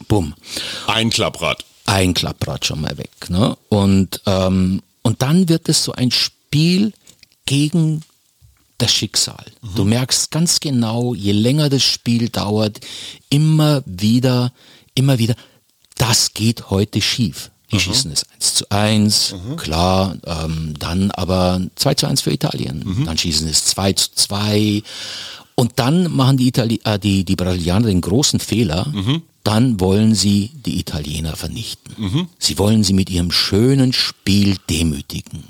Bumm. 0.09 0.35
Ein 0.87 1.11
Klapprad. 1.11 1.64
Ein 1.85 2.14
Klapprad 2.14 2.64
schon 2.64 2.81
mal 2.81 2.97
weg. 2.99 3.11
Ne? 3.29 3.57
Und, 3.69 4.21
ähm, 4.26 4.83
und 5.03 5.23
dann 5.23 5.49
wird 5.49 5.69
es 5.69 5.85
so 5.85 5.93
ein 5.93 6.11
Spiel 6.11 6.93
gegen 7.47 8.03
das 8.79 8.93
Schicksal. 8.93 9.45
Mhm. 9.62 9.75
Du 9.76 9.85
merkst 9.85 10.31
ganz 10.31 10.61
genau, 10.61 11.14
je 11.14 11.33
länger 11.33 11.69
das 11.69 11.83
Spiel 11.83 12.29
dauert, 12.29 12.81
immer 13.29 13.83
wieder, 13.87 14.53
immer 14.95 15.19
wieder, 15.19 15.35
das 15.97 16.35
geht 16.35 16.71
heute 16.71 17.00
schief. 17.00 17.50
Die 17.73 17.81
schießen 17.81 18.12
es 18.12 18.25
1 18.31 18.55
zu 18.55 18.71
1, 18.71 19.35
klar, 19.57 20.17
ähm, 20.26 20.75
dann 20.79 21.11
aber 21.11 21.61
2 21.75 21.95
zu 21.95 22.07
1 22.07 22.21
für 22.21 22.33
Italien. 22.33 22.85
Dann 23.05 23.19
schießen 23.19 23.49
es 23.49 23.64
2 23.67 23.93
zu 23.95 24.11
2. 24.14 24.83
Und 25.54 25.73
dann 25.76 26.14
machen 26.14 26.37
die, 26.37 26.49
Itali 26.49 26.80
äh, 26.84 26.99
die, 26.99 27.25
die 27.25 27.37
Brasilianer 27.37 27.87
den 27.87 28.00
großen 28.00 28.40
Fehler, 28.40 28.92
dann 29.44 29.78
wollen 29.78 30.14
sie 30.14 30.50
die 30.66 30.80
Italiener 30.80 31.37
vernichten. 31.37 32.28
Sie 32.38 32.58
wollen 32.58 32.82
sie 32.82 32.94
mit 32.94 33.11
ihrem 33.11 33.30
schönen 33.30 33.92
Spiel 33.92 34.56
demütigen 34.68 35.44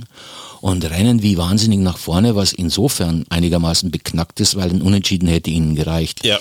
und 0.60 0.82
rennen 0.90 1.22
wie 1.22 1.36
wahnsinnig 1.36 1.80
nach 1.80 1.98
vorne, 1.98 2.36
was 2.36 2.54
insofern 2.54 3.26
einigermaßen 3.28 3.90
beknackt 3.90 4.40
ist, 4.40 4.56
weil 4.56 4.70
ein 4.70 4.80
Unentschieden 4.80 5.28
hätte 5.28 5.50
ihnen 5.50 5.74
gereicht. 5.74 6.24
Ja. 6.24 6.38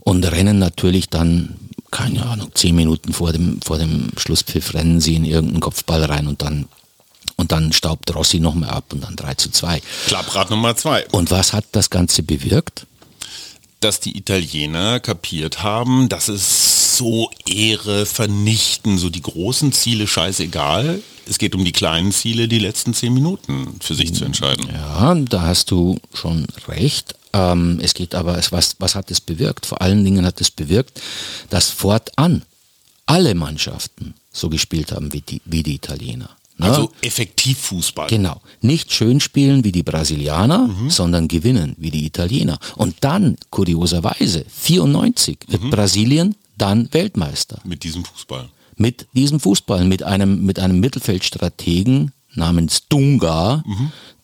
Und 0.00 0.30
rennen 0.30 0.58
natürlich 0.58 1.08
dann, 1.08 1.56
keine 1.90 2.26
Ahnung, 2.26 2.50
zehn 2.52 2.74
Minuten 2.74 3.14
vor 3.14 3.32
dem, 3.32 3.62
vor 3.62 3.78
dem 3.78 4.10
Schlusspfiff 4.18 4.74
rennen 4.74 5.00
sie 5.00 5.14
in 5.14 5.24
irgendeinen 5.24 5.60
Kopfball 5.60 6.04
rein 6.04 6.26
und 6.26 6.42
dann 6.42 6.66
und 7.36 7.52
dann 7.52 7.72
staubt 7.72 8.14
Rossi 8.14 8.38
noch 8.38 8.54
mal 8.54 8.68
ab 8.68 8.92
und 8.92 9.02
dann 9.02 9.16
3 9.16 9.34
zu 9.34 9.50
2. 9.50 9.80
Klapprad 10.06 10.50
Nummer 10.50 10.76
zwei. 10.76 11.06
Und 11.10 11.30
was 11.30 11.52
hat 11.52 11.64
das 11.72 11.90
Ganze 11.90 12.22
bewirkt? 12.22 12.86
Dass 13.84 14.00
die 14.00 14.16
Italiener 14.16 14.98
kapiert 14.98 15.62
haben, 15.62 16.08
dass 16.08 16.28
es 16.28 16.96
so 16.96 17.30
Ehre 17.46 18.06
vernichten, 18.06 18.96
so 18.96 19.10
die 19.10 19.20
großen 19.20 19.72
Ziele 19.72 20.06
scheißegal. 20.06 21.02
Es 21.28 21.38
geht 21.38 21.54
um 21.54 21.64
die 21.64 21.72
kleinen 21.72 22.10
Ziele, 22.10 22.48
die 22.48 22.58
letzten 22.58 22.94
zehn 22.94 23.12
Minuten 23.12 23.78
für 23.80 23.94
sich 23.94 24.14
zu 24.14 24.24
entscheiden. 24.24 24.68
Ja, 24.72 25.14
da 25.14 25.42
hast 25.42 25.70
du 25.70 25.98
schon 26.14 26.46
recht. 26.66 27.14
Ähm, 27.34 27.78
es 27.82 27.94
geht 27.94 28.14
aber, 28.14 28.40
was, 28.50 28.76
was 28.78 28.94
hat 28.94 29.10
es 29.10 29.20
bewirkt? 29.20 29.66
Vor 29.66 29.82
allen 29.82 30.02
Dingen 30.02 30.24
hat 30.24 30.40
es 30.40 30.50
bewirkt, 30.50 31.02
dass 31.50 31.70
fortan 31.70 32.42
alle 33.06 33.34
Mannschaften 33.34 34.14
so 34.32 34.48
gespielt 34.48 34.92
haben 34.92 35.12
wie 35.12 35.20
die, 35.20 35.42
wie 35.44 35.62
die 35.62 35.74
Italiener. 35.74 36.30
Ne? 36.56 36.66
Also 36.66 36.92
effektiv 37.02 37.58
Fußball. 37.58 38.08
Genau. 38.08 38.40
Nicht 38.60 38.92
schön 38.92 39.20
spielen 39.20 39.64
wie 39.64 39.72
die 39.72 39.82
Brasilianer, 39.82 40.70
sondern 40.88 41.26
gewinnen 41.26 41.74
wie 41.78 41.90
die 41.90 42.06
Italiener. 42.06 42.58
Und 42.76 42.96
dann, 43.00 43.36
kurioserweise, 43.50 44.44
94 44.48 45.38
wird 45.48 45.70
Brasilien 45.70 46.36
dann 46.56 46.88
Weltmeister. 46.92 47.60
Mit 47.64 47.82
diesem 47.82 48.04
Fußball. 48.04 48.48
Mit 48.76 49.06
diesem 49.14 49.40
Fußball, 49.40 49.84
mit 49.84 50.02
einem, 50.02 50.44
mit 50.46 50.58
einem 50.58 50.80
Mittelfeldstrategen 50.80 52.12
namens 52.34 52.88
Dunga, 52.88 53.62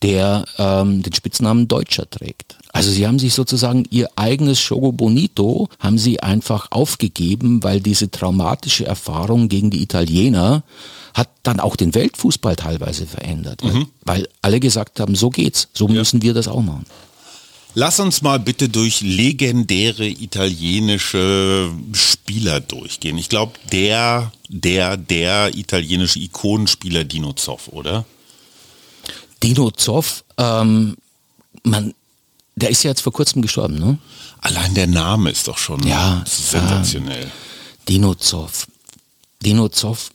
der 0.03 0.45
ähm, 0.59 1.03
den 1.03 1.13
Spitznamen 1.13 1.69
Deutscher 1.69 2.09
trägt. 2.09 2.57
Also 2.73 2.91
sie 2.91 3.07
haben 3.07 3.19
sich 3.19 3.35
sozusagen 3.35 3.85
ihr 3.91 4.09
eigenes 4.17 4.61
Shogo 4.61 4.93
Bonito 4.93 5.69
haben 5.79 5.99
sie 5.99 6.21
einfach 6.21 6.69
aufgegeben, 6.71 7.63
weil 7.63 7.81
diese 7.81 8.11
traumatische 8.11 8.87
Erfahrung 8.87 9.49
gegen 9.49 9.71
die 9.71 9.83
Italiener 9.83 10.63
hat 11.15 11.29
dann 11.43 11.59
auch 11.59 11.77
den 11.77 11.95
Weltfußball 11.95 12.57
teilweise 12.57 13.07
verändert, 13.07 13.63
weil, 13.65 13.87
weil 14.05 14.29
alle 14.43 14.61
gesagt 14.61 15.01
haben, 15.01 15.17
so 15.17 15.31
geht's, 15.31 15.69
so 15.73 15.89
müssen 15.89 16.23
wir 16.23 16.35
das 16.35 16.47
auch 16.47 16.63
machen. 16.63 16.87
Lass 17.75 18.01
uns 18.01 18.21
mal 18.23 18.39
bitte 18.41 18.69
durch 18.69 19.01
legendäre 19.01 20.07
italienische 20.09 21.71
Spieler 21.93 22.61
durchgehen. 22.61 23.17
Ich 23.17 23.29
glaube, 23.29 23.53
der, 23.71 24.33
der, 24.49 24.97
der 24.97 25.57
italienische 25.57 26.19
Ikonenspieler 26.19 27.05
Dino 27.05 27.33
Zoff, 27.33 27.69
oder? 27.69 28.05
Dino 29.43 29.71
Zoff, 29.71 30.25
ähm, 30.37 30.97
man, 31.63 31.95
der 32.57 32.71
ist 32.71 32.83
ja 32.83 32.91
jetzt 32.91 33.03
vor 33.03 33.13
kurzem 33.13 33.41
gestorben, 33.41 33.79
ne? 33.79 33.99
Allein 34.41 34.75
der 34.75 34.87
Name 34.87 35.31
ist 35.31 35.47
doch 35.49 35.59
schon 35.59 35.87
Ja, 35.87 36.25
sensationell. 36.27 37.31
Dino 37.89 38.15
Zoff. 38.15 38.67
Dino 39.43 39.69
Zoff 39.69 40.11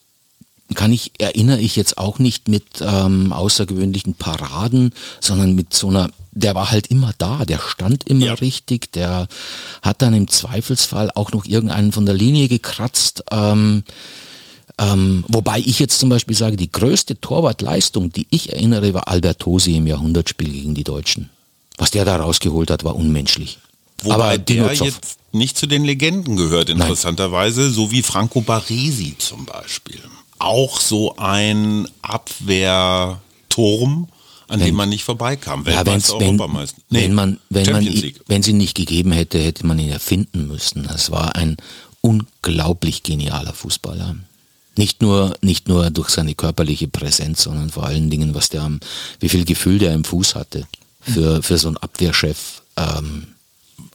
kann 0.74 0.91
ich, 0.91 1.12
erinnere 1.19 1.60
ich 1.60 1.75
jetzt 1.75 1.98
auch 1.98 2.17
nicht 2.17 2.48
mit 2.48 2.65
ähm, 2.81 3.31
außergewöhnlichen 3.31 4.15
Paraden, 4.15 4.93
sondern 5.22 5.53
mit 5.53 5.74
so 5.74 5.89
einer, 5.89 6.10
der 6.31 6.55
war 6.55 6.72
halt 6.72 6.88
immer 6.88 7.12
da, 7.17 7.45
der 7.45 7.60
stand 7.60 8.07
immer 8.07 8.25
Ja. 8.25 8.34
richtig, 8.34 8.91
der 8.93 9.27
hat 9.84 10.01
dann 10.01 10.13
im 10.15 10.27
Zweifelsfall 10.27 11.12
auch 11.13 11.31
noch 11.31 11.45
irgendeinen 11.45 11.91
von 11.91 12.05
der 12.05 12.15
Linie 12.15 12.48
gekratzt. 12.48 13.24
Ähm, 13.31 13.84
ähm, 14.77 15.24
wobei 15.27 15.60
ich 15.60 15.79
jetzt 15.79 16.00
zum 16.00 16.10
Beispiel 16.10 16.36
sage, 16.36 16.57
die 16.57 16.72
größte 16.72 17.22
Torwartleistung, 17.22 18.12
die 18.12 18.27
ich 18.31 18.51
erinnere, 18.51 18.93
war 18.93 19.07
Albertosi 19.07 19.77
im 19.77 19.88
Jahrhundertspiel 19.88 20.50
gegen 20.51 20.75
die 20.75 20.84
Deutschen. 20.84 21.29
Was 21.77 21.91
der 21.91 22.05
da 22.05 22.17
rausgeholt 22.17 22.72
hat, 22.72 22.84
war 22.84 22.95
unmenschlich. 22.95 23.60
Wobei 24.03 24.38
Dino 24.38 24.65
der 24.65 24.74
jetzt 24.74 25.17
nicht 25.31 25.57
zu 25.57 25.67
den 25.67 25.86
Legenden 25.86 26.36
gehört, 26.36 26.69
interessanterweise, 26.69 27.69
so 27.69 27.91
wie 27.91 28.01
Franco 28.01 28.41
Baresi 28.41 29.15
zum 29.17 29.45
Beispiel. 29.45 30.01
Auch 30.39 30.80
so 30.82 31.15
ein 31.18 31.88
Abwehrturm, 32.01 34.08
an 34.48 34.60
dem 34.60 34.75
man 34.75 34.89
nicht 34.89 35.04
vorbeikam. 35.04 35.65
Ja, 35.65 35.86
wenn, 35.86 36.01
Europameister. 36.04 36.77
wenn 36.89 37.13
man, 37.13 37.39
wenn 37.50 37.72
man, 37.72 37.84
wenn 38.27 38.44
sie 38.44 38.54
nicht 38.54 38.75
gegeben 38.75 39.12
hätte, 39.12 39.39
hätte 39.39 39.65
man 39.65 39.80
ihn 39.80 39.89
erfinden 39.89 40.48
müssen. 40.48 40.84
Das 40.84 41.10
war 41.12 41.36
ein 41.36 41.58
unglaublich 42.01 43.04
genialer 43.04 43.54
Fußballer. 43.54 44.15
Nicht 44.77 45.01
nur, 45.01 45.36
nicht 45.42 45.68
nur 45.70 45.89
durch 45.89 46.10
seine 46.10 46.36
körperliche 46.36 46.89
Präsenz, 46.89 47.44
sondern 47.44 47.70
vor 47.70 47.86
allen 47.86 48.10
Dingen, 48.10 48.36
was 48.36 48.50
der, 48.50 48.62
am- 48.63 48.82
wie 49.20 49.30
viel 49.30 49.46
Gefühl 49.46 49.80
der 49.80 49.94
im 49.94 50.04
Fuß 50.04 50.36
hatte. 50.36 50.68
Für, 51.01 51.42
für 51.42 51.58
so 51.58 51.70
einen 51.70 51.77
Abwehrchef. 51.77 52.62
Ähm, 52.77 53.27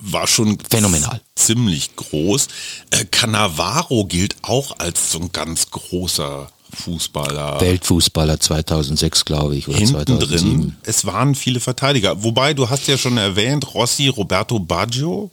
war 0.00 0.26
schon 0.26 0.59
Phänomenal. 0.69 1.21
ziemlich 1.35 1.95
groß. 1.97 2.49
Äh, 2.90 3.04
Cannavaro 3.04 4.07
gilt 4.07 4.37
auch 4.42 4.78
als 4.78 5.12
so 5.12 5.21
ein 5.21 5.33
ganz 5.33 5.71
großer 5.71 6.50
Fußballer. 6.73 7.61
Weltfußballer 7.61 8.40
2006, 8.40 9.25
glaube 9.25 9.57
ich, 9.57 9.69
oder 9.69 9.78
Hinten 9.78 9.92
2007. 9.92 10.61
drin, 10.61 10.76
es 10.83 11.04
waren 11.04 11.35
viele 11.35 11.61
Verteidiger. 11.61 12.23
Wobei, 12.23 12.54
du 12.54 12.71
hast 12.71 12.87
ja 12.88 12.97
schon 12.97 13.16
erwähnt, 13.16 13.75
Rossi, 13.75 14.09
Roberto 14.09 14.59
Baggio, 14.59 15.30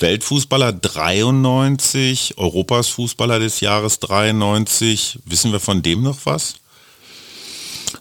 Weltfußballer 0.00 0.72
93, 0.72 2.38
Europas 2.38 2.88
Fußballer 2.88 3.38
des 3.38 3.60
Jahres 3.60 4.00
93. 4.00 5.18
Wissen 5.24 5.52
wir 5.52 5.60
von 5.60 5.82
dem 5.82 6.02
noch 6.02 6.18
was? 6.24 6.54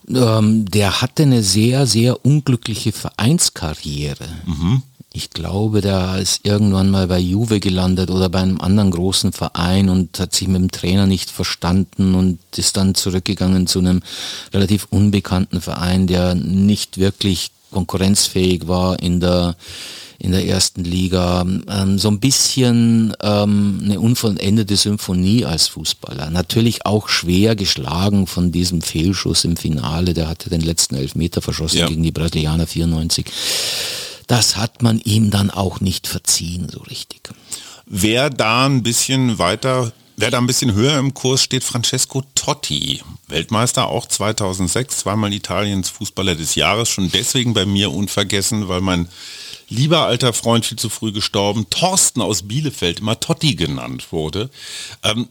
Ähm, 0.08 0.66
der 0.66 1.02
hatte 1.02 1.24
eine 1.24 1.44
sehr, 1.44 1.88
sehr 1.88 2.26
unglückliche 2.26 2.92
Vereinskarriere. 2.92 4.28
Ich 5.18 5.32
glaube, 5.32 5.82
der 5.82 6.20
ist 6.20 6.42
irgendwann 6.46 6.92
mal 6.92 7.08
bei 7.08 7.18
Juve 7.18 7.60
gelandet 7.60 8.12
oder 8.12 8.30
bei 8.30 8.38
einem 8.38 8.62
anderen 8.62 8.92
großen 8.92 9.34
Verein 9.34 9.90
und 9.90 10.20
hat 10.20 10.36
sich 10.36 10.48
mit 10.48 10.62
dem 10.62 10.70
Trainer 10.70 11.08
nicht 11.08 11.32
verstanden 11.32 12.14
und 12.14 12.38
ist 12.56 12.78
dann 12.78 12.94
zurückgegangen 12.94 13.66
zu 13.66 13.80
einem 13.80 14.04
relativ 14.54 14.86
unbekannten 14.92 15.60
Verein, 15.60 16.06
der 16.06 16.36
nicht 16.36 17.00
wirklich 17.00 17.50
konkurrenzfähig 17.72 18.68
war 18.68 19.02
in 19.02 19.20
der 19.20 19.56
in 20.20 20.32
der 20.32 20.48
ersten 20.48 20.84
Liga. 20.84 21.46
Ähm, 21.70 22.00
so 22.00 22.08
ein 22.10 22.20
bisschen 22.20 23.14
ähm, 23.22 23.82
eine 23.84 24.00
unvollendete 24.00 24.76
Symphonie 24.76 25.46
als 25.46 25.68
Fußballer. 25.68 26.32
Natürlich 26.32 26.88
auch 26.88 27.08
schwer 27.08 27.56
geschlagen 27.56 28.26
von 28.26 28.52
diesem 28.52 28.82
Fehlschuss 28.82 29.46
im 29.46 29.58
Finale. 29.58 30.16
Der 30.16 30.28
hatte 30.28 30.50
den 30.50 30.62
letzten 30.62 30.96
Elfmeter 30.96 31.42
verschossen 31.42 31.78
Ja. 31.80 31.88
gegen 31.88 32.02
die 32.02 32.12
Brasilianer 32.12 32.66
94. 32.66 33.26
Das 34.28 34.58
hat 34.58 34.82
man 34.82 35.00
ihm 35.00 35.32
dann 35.32 35.50
auch 35.50 35.80
nicht 35.80 36.08
verziehen, 36.08 36.68
so 36.70 36.82
richtig. 36.82 37.30
Wer 37.86 38.30
da 38.30 38.66
ein 38.66 38.84
bisschen 38.84 39.40
weiter, 39.40 39.94
wer 40.18 40.32
da 40.32 40.38
ein 40.38 40.48
bisschen 40.48 40.74
höher 40.74 41.00
im 41.00 41.14
Kurs 41.14 41.42
steht, 41.42 41.64
Francesco 41.64 42.22
Totti. 42.36 43.02
Weltmeister 43.30 43.88
auch 43.88 44.06
2006, 44.06 44.98
zweimal 44.98 45.34
Italiens 45.34 45.90
Fußballer 45.90 46.36
des 46.36 46.56
Jahres, 46.56 46.90
schon 46.90 47.10
deswegen 47.12 47.54
bei 47.54 47.66
mir 47.66 47.92
unvergessen, 47.92 48.68
weil 48.68 48.82
mein 48.82 49.08
lieber 49.70 50.06
alter 50.06 50.34
Freund 50.34 50.66
viel 50.66 50.78
zu 50.78 50.90
früh 50.90 51.14
gestorben, 51.14 51.70
Thorsten 51.70 52.22
aus 52.22 52.48
Bielefeld, 52.48 53.00
immer 53.00 53.20
Totti 53.20 53.56
genannt 53.56 54.12
wurde. 54.12 54.50
Ähm, 55.04 55.30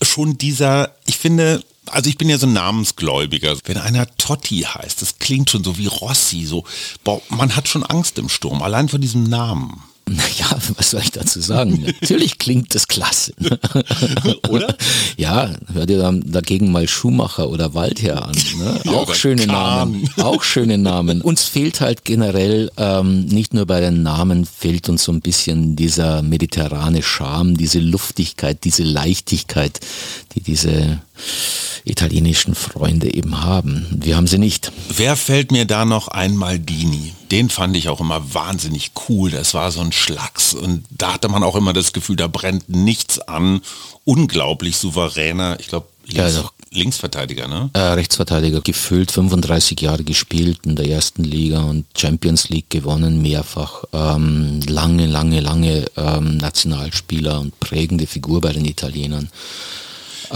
schon 0.00 0.38
dieser, 0.38 0.94
ich 1.06 1.16
finde, 1.18 1.62
also 1.86 2.08
ich 2.08 2.18
bin 2.18 2.28
ja 2.28 2.38
so 2.38 2.46
ein 2.46 2.52
Namensgläubiger. 2.52 3.56
Wenn 3.64 3.76
einer 3.76 4.06
Totti 4.16 4.60
heißt, 4.60 5.02
das 5.02 5.18
klingt 5.18 5.50
schon 5.50 5.64
so 5.64 5.78
wie 5.78 5.86
Rossi, 5.86 6.44
so, 6.44 6.64
boah, 7.04 7.20
man 7.28 7.56
hat 7.56 7.68
schon 7.68 7.82
Angst 7.82 8.18
im 8.18 8.28
Sturm, 8.28 8.62
allein 8.62 8.88
vor 8.88 8.98
diesem 8.98 9.24
Namen. 9.24 9.82
Naja, 10.08 10.58
was 10.76 10.90
soll 10.90 11.00
ich 11.00 11.12
dazu 11.12 11.40
sagen? 11.40 11.80
Natürlich 12.00 12.38
klingt 12.38 12.74
das 12.74 12.88
klasse. 12.88 13.34
Oder? 14.48 14.76
Ja, 15.16 15.50
hör 15.72 15.86
dir 15.86 15.98
dann 15.98 16.24
dagegen 16.26 16.72
mal 16.72 16.88
Schumacher 16.88 17.48
oder 17.48 17.72
Waldherr 17.74 18.26
an. 18.26 18.36
Ne? 18.58 18.80
Ja, 18.84 18.92
auch 18.92 19.14
schöne. 19.14 19.46
Namen. 19.46 20.10
Auch 20.16 20.42
schöne 20.42 20.76
Namen. 20.76 21.22
Uns 21.22 21.44
fehlt 21.44 21.80
halt 21.80 22.04
generell, 22.04 22.70
ähm, 22.76 23.26
nicht 23.26 23.54
nur 23.54 23.66
bei 23.66 23.80
den 23.80 24.02
Namen, 24.02 24.44
fehlt 24.44 24.88
uns 24.88 25.04
so 25.04 25.12
ein 25.12 25.20
bisschen 25.20 25.76
dieser 25.76 26.22
mediterrane 26.22 27.02
Charme, 27.02 27.56
diese 27.56 27.78
Luftigkeit, 27.78 28.64
diese 28.64 28.82
Leichtigkeit, 28.82 29.80
die 30.34 30.40
diese 30.40 31.00
italienischen 31.84 32.54
Freunde 32.54 33.12
eben 33.12 33.42
haben. 33.42 33.86
Wir 33.90 34.16
haben 34.16 34.26
sie 34.26 34.38
nicht. 34.38 34.70
Wer 34.94 35.16
fällt 35.16 35.50
mir 35.50 35.64
da 35.64 35.84
noch 35.84 36.08
ein? 36.08 36.36
Maldini. 36.36 37.14
Den 37.30 37.50
fand 37.50 37.76
ich 37.76 37.88
auch 37.88 38.00
immer 38.00 38.34
wahnsinnig 38.34 38.92
cool. 39.08 39.30
Das 39.30 39.54
war 39.54 39.72
so 39.72 39.80
ein 39.80 39.92
Schlacks. 39.92 40.54
Und 40.54 40.84
da 40.90 41.14
hatte 41.14 41.28
man 41.28 41.42
auch 41.42 41.56
immer 41.56 41.72
das 41.72 41.92
Gefühl, 41.92 42.16
da 42.16 42.28
brennt 42.28 42.68
nichts 42.68 43.18
an. 43.20 43.62
Unglaublich 44.04 44.76
souveräner. 44.76 45.56
Ich 45.60 45.68
glaube, 45.68 45.86
Ja, 46.06 46.30
doch. 46.30 46.52
Linksverteidiger, 46.74 47.48
ne? 47.48 47.68
Äh, 47.74 47.80
Rechtsverteidiger, 47.80 48.62
gefüllt 48.62 49.12
35 49.12 49.78
Jahre 49.80 50.04
gespielt 50.04 50.60
in 50.64 50.74
der 50.74 50.88
ersten 50.88 51.22
Liga 51.22 51.60
und 51.64 51.84
Champions 51.94 52.48
League 52.48 52.70
gewonnen, 52.70 53.20
mehrfach. 53.20 53.84
Ähm, 53.92 54.60
lange, 54.66 55.06
lange, 55.06 55.40
lange 55.40 55.84
ähm, 55.98 56.38
Nationalspieler 56.38 57.40
und 57.40 57.58
prägende 57.60 58.06
Figur 58.06 58.40
bei 58.40 58.52
den 58.54 58.64
Italienern. 58.64 59.28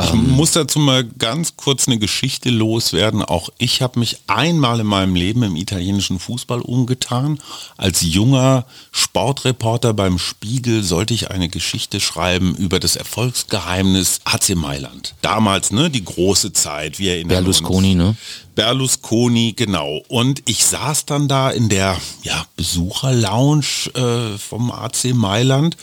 Ich 0.04 0.12
muss 0.12 0.52
dazu 0.52 0.78
mal 0.78 1.04
ganz 1.04 1.56
kurz 1.56 1.88
eine 1.88 1.98
Geschichte 1.98 2.50
loswerden. 2.50 3.22
Auch 3.22 3.48
ich 3.58 3.80
habe 3.80 3.98
mich 3.98 4.18
einmal 4.26 4.80
in 4.80 4.86
meinem 4.86 5.14
Leben 5.14 5.42
im 5.42 5.56
italienischen 5.56 6.18
Fußball 6.18 6.60
umgetan. 6.60 7.40
Als 7.76 8.02
junger 8.02 8.66
Sportreporter 8.92 9.94
beim 9.94 10.18
Spiegel 10.18 10.82
sollte 10.82 11.14
ich 11.14 11.30
eine 11.30 11.48
Geschichte 11.48 12.00
schreiben 12.00 12.54
über 12.56 12.78
das 12.78 12.96
Erfolgsgeheimnis 12.96 14.20
AC 14.24 14.54
Mailand. 14.54 15.14
Damals, 15.22 15.70
ne, 15.70 15.90
die 15.90 16.04
große 16.04 16.52
Zeit. 16.52 16.98
Wir 16.98 17.12
erinnern 17.14 17.44
Berlusconi, 17.44 17.92
uns. 17.92 17.98
ne? 17.98 18.16
Berlusconi, 18.54 19.54
genau. 19.56 20.02
Und 20.08 20.42
ich 20.46 20.64
saß 20.64 21.06
dann 21.06 21.28
da 21.28 21.50
in 21.50 21.68
der 21.68 21.96
ja, 22.22 22.44
Besucherlounge 22.56 23.64
äh, 23.94 24.38
vom 24.38 24.70
AC 24.70 25.14
Mailand 25.14 25.76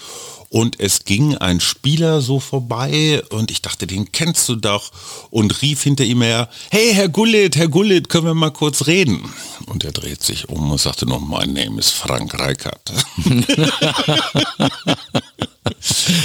und 0.54 0.80
es 0.80 1.04
ging 1.04 1.36
ein 1.36 1.60
Spieler 1.60 2.22
so 2.22 2.40
vorbei 2.40 3.24
und 3.32 3.50
ich 3.50 3.64
dachte, 3.64 3.88
den 3.88 4.12
kennst 4.12 4.48
du 4.48 4.56
doch 4.56 4.92
und 5.32 5.64
rief 5.64 5.82
hinter 5.82 6.04
ihm 6.04 6.22
her, 6.22 6.48
hey 6.70 6.94
Herr 6.94 7.10
Gullit, 7.10 7.56
Herr 7.56 7.70
Gullit, 7.70 8.08
können 8.08 8.28
wir 8.28 8.36
mal 8.36 8.52
kurz 8.52 8.86
reden? 8.86 9.34
Und 9.66 9.84
er 9.84 9.92
dreht 9.92 10.22
sich 10.22 10.50
um 10.50 10.70
und 10.70 10.80
sagte 10.80 11.08
noch, 11.08 11.22
mein 11.22 11.54
Name 11.54 11.80
ist 11.80 11.90
Frank 11.90 12.40
Reichardt. 12.40 12.94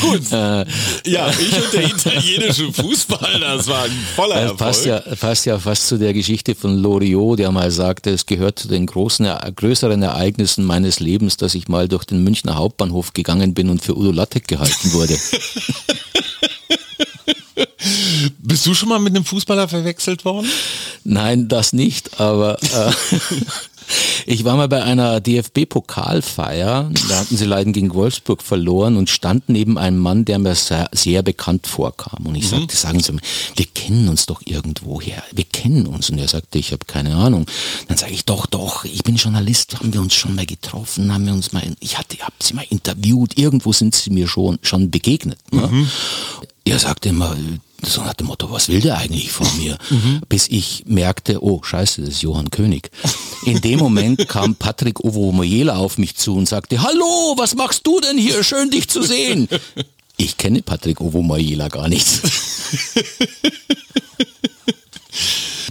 Gut. 0.01 0.23
ja, 0.31 1.31
ich 1.31 1.57
und 1.57 1.73
der 1.73 1.85
italienische 1.85 2.73
Fußball, 2.73 3.41
das 3.41 3.67
war 3.69 3.85
ein 3.85 3.93
voller 4.17 4.35
Das 4.35 4.43
Erfolg. 4.43 4.59
passt 4.59 4.85
ja, 4.87 4.99
passt 5.01 5.47
ja 5.47 5.59
fast 5.59 5.87
zu 5.89 5.97
der 5.99 6.13
Geschichte 6.13 6.55
von 6.55 6.77
Loriot, 6.77 7.39
der 7.39 7.53
mal 7.53 7.71
sagte, 7.71 8.11
es 8.11 8.27
gehört 8.27 8.59
zu 8.59 8.69
den 8.69 8.87
großen, 8.87 9.29
größeren 9.55 10.03
Ereignissen 10.03 10.65
meines 10.65 11.01
Lebens, 11.01 11.37
dass 11.37 11.55
ich 11.55 11.69
mal 11.69 11.89
durch 11.89 12.05
den 12.05 12.25
Münchner 12.25 12.57
Hauptbahnhof 12.57 13.13
gegangen 13.13 13.55
bin 13.55 13.71
und 13.71 13.83
für 13.83 13.97
Udo 13.97 14.11
Lattek 14.19 14.49
gehalten 14.49 14.93
wurde. 14.93 15.19
Bist 18.39 18.67
du 18.67 18.75
schon 18.75 18.89
mal 18.89 18.99
mit 18.99 19.15
einem 19.15 19.25
Fußballer 19.25 19.69
verwechselt 19.69 20.25
worden? 20.25 20.51
Nein, 21.05 21.49
das 21.49 21.73
nicht, 21.73 22.21
aber 22.21 22.59
äh, 22.63 22.93
ich 24.27 24.45
war 24.45 24.57
mal 24.57 24.69
bei 24.69 24.83
einer 24.83 25.21
DFB-Pokalfeier, 25.21 26.91
da 27.09 27.17
hatten 27.17 27.37
sie 27.37 27.45
leider 27.45 27.71
gegen 27.73 27.95
Wolfsburg 27.95 28.43
verloren 28.43 28.97
und 28.97 29.11
stand 29.11 29.49
neben 29.49 29.79
einem 29.79 29.99
Mann, 29.99 30.25
der 30.25 30.39
mir 30.39 30.55
sehr, 30.55 30.89
sehr 30.93 31.23
bekannt 31.23 31.67
vorkam. 31.67 32.27
Und 32.27 32.35
ich 32.35 32.49
sagte, 32.49 32.77
sagen 32.77 33.01
Sie 33.01 33.13
mal, 33.13 33.23
wir 33.57 33.67
kennen 33.67 34.09
uns 34.09 34.27
doch 34.27 34.43
irgendwoher, 34.45 35.23
wir 35.33 35.45
kennen 35.45 35.87
uns. 35.87 36.11
Und 36.11 36.19
er 36.19 36.29
sagte, 36.29 36.59
ich 36.59 36.73
habe 36.73 36.85
keine 36.87 37.17
Ahnung. 37.17 37.47
Dann 37.89 37.97
sage 37.97 38.13
ich, 38.13 38.25
doch, 38.25 38.47
doch, 38.47 38.85
ich 38.85 39.03
bin 39.03 39.17
Journalist, 39.17 39.79
haben 39.79 39.93
wir 39.93 40.01
uns 40.01 40.15
schon 40.15 40.35
mal 40.35 40.47
getroffen, 40.47 41.13
haben 41.13 41.27
wir 41.27 41.33
uns 41.33 41.53
mal, 41.53 41.63
ich 41.81 41.99
hatte, 41.99 42.19
hab 42.19 42.35
sie 42.43 42.55
mal 42.55 42.67
interviewt, 42.69 43.39
irgendwo 43.39 43.73
sind 43.73 43.95
sie 43.95 44.11
mir 44.11 44.29
schon, 44.29 44.59
schon 44.63 44.91
begegnet. 44.91 45.39
Ne? 45.51 45.87
Er 46.65 46.79
sagte 46.79 47.09
immer, 47.09 47.35
so 47.83 48.03
nach 48.03 48.15
dem 48.15 48.27
Motto, 48.27 48.51
was 48.51 48.69
will 48.69 48.81
der 48.81 48.99
eigentlich 48.99 49.31
von 49.31 49.47
mir? 49.57 49.79
Bis 50.29 50.49
ich 50.49 50.85
merkte, 50.87 51.43
oh 51.43 51.63
scheiße, 51.63 52.03
das 52.03 52.11
ist 52.11 52.23
Johann 52.23 52.51
König. 52.51 52.91
In 53.45 53.61
dem 53.61 53.79
Moment 53.79 54.29
kam 54.29 54.55
Patrick 54.55 55.01
Ovomoyela 55.01 55.77
auf 55.77 55.99
mich 55.99 56.17
zu 56.17 56.35
und 56.37 56.49
sagte, 56.49 56.83
hallo, 56.83 57.35
was 57.37 57.55
machst 57.55 57.87
du 57.87 58.01
denn 58.01 58.19
hier? 58.19 58.43
Schön 58.45 58.71
dich 58.71 58.89
zu 58.89 59.03
sehen. 59.03 59.49
Ich 60.17 60.37
kenne 60.37 60.63
Patrick 60.63 61.01
Ovomoyela 61.01 61.69
gar 61.69 61.89
nicht. 61.89 62.07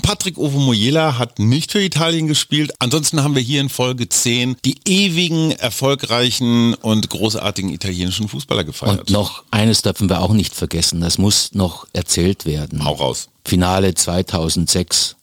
Patrick 0.01 0.37
Ovomoyela 0.37 1.17
hat 1.17 1.37
nicht 1.37 1.73
für 1.73 1.81
Italien 1.81 2.27
gespielt. 2.27 2.71
Ansonsten 2.79 3.23
haben 3.23 3.35
wir 3.35 3.41
hier 3.41 3.59
in 3.59 3.67
Folge 3.67 4.07
10 4.07 4.55
die 4.63 4.77
ewigen, 4.85 5.51
erfolgreichen 5.51 6.75
und 6.75 7.09
großartigen 7.09 7.69
italienischen 7.73 8.29
Fußballer 8.29 8.63
gefeiert. 8.63 8.99
Und 9.01 9.09
noch 9.09 9.43
eines 9.51 9.81
dürfen 9.81 10.09
wir 10.09 10.21
auch 10.21 10.31
nicht 10.31 10.55
vergessen, 10.55 11.01
das 11.01 11.17
muss 11.17 11.53
noch 11.55 11.87
erzählt 11.91 12.45
werden. 12.45 12.85
Hau 12.85 12.93
raus. 12.93 13.27
Finale 13.47 13.93
2006, 13.93 15.15